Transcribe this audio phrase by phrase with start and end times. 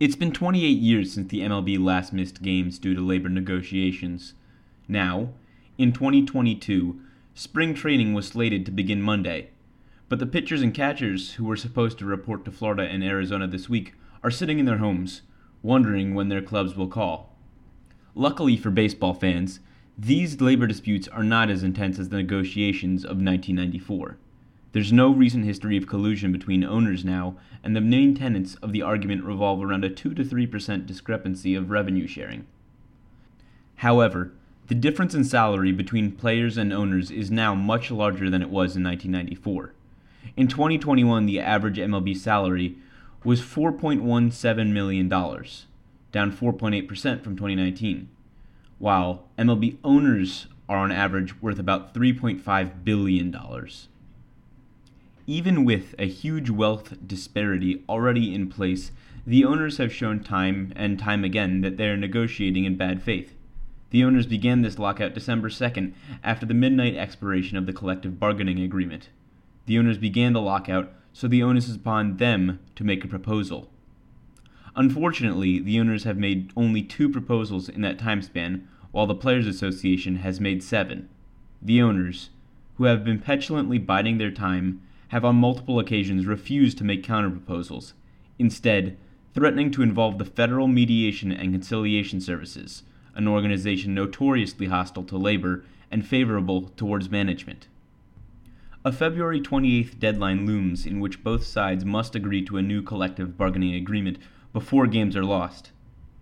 [0.00, 4.34] It's been 28 years since the MLB last missed games due to labor negotiations.
[4.86, 5.30] Now,
[5.76, 7.00] in 2022,
[7.34, 9.50] spring training was slated to begin Monday,
[10.08, 13.68] but the pitchers and catchers who were supposed to report to Florida and Arizona this
[13.68, 15.22] week are sitting in their homes,
[15.64, 17.36] wondering when their clubs will call.
[18.14, 19.58] Luckily for baseball fans,
[19.98, 24.16] these labor disputes are not as intense as the negotiations of 1994.
[24.72, 28.82] There's no recent history of collusion between owners now, and the main tenets of the
[28.82, 32.46] argument revolve around a 2 to 3% discrepancy of revenue sharing.
[33.76, 34.32] However,
[34.66, 38.76] the difference in salary between players and owners is now much larger than it was
[38.76, 39.72] in 1994.
[40.36, 42.76] In 2021, the average MLB salary
[43.24, 45.42] was $4.17 million, down
[46.12, 48.08] 4.8% from 2019,
[48.78, 53.34] while MLB owners are on average worth about $3.5 billion.
[55.30, 58.92] Even with a huge wealth disparity already in place,
[59.26, 63.34] the owners have shown time and time again that they are negotiating in bad faith.
[63.90, 65.92] The owners began this lockout December 2nd
[66.24, 69.10] after the midnight expiration of the collective bargaining agreement.
[69.66, 73.68] The owners began the lockout, so the onus is upon them to make a proposal.
[74.76, 79.46] Unfortunately, the owners have made only two proposals in that time span, while the Players
[79.46, 81.10] Association has made seven.
[81.60, 82.30] The owners,
[82.76, 87.92] who have been petulantly biding their time, have on multiple occasions refused to make counterproposals,
[88.38, 88.96] instead,
[89.34, 92.82] threatening to involve the Federal Mediation and Conciliation Services,
[93.14, 97.68] an organization notoriously hostile to labor and favorable towards management.
[98.84, 103.36] A February 28th deadline looms in which both sides must agree to a new collective
[103.36, 104.18] bargaining agreement
[104.52, 105.72] before games are lost.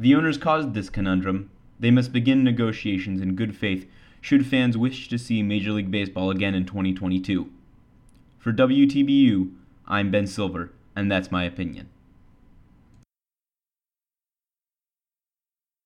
[0.00, 1.50] The owners caused this conundrum.
[1.78, 3.88] They must begin negotiations in good faith
[4.20, 7.50] should fans wish to see Major League Baseball again in 2022.
[8.48, 9.52] For WTBU,
[9.86, 11.90] I'm Ben Silver, and that's my opinion.